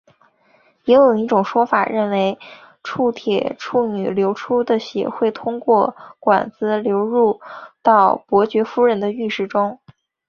[0.85, 2.39] 也有一种说法认为
[2.83, 7.39] 从铁处女流出的血会通过管子流入
[7.83, 9.79] 到伯爵夫人的浴室中。